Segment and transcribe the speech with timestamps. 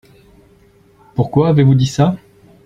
[1.13, 2.15] Pourquoi avez-vous dit ça?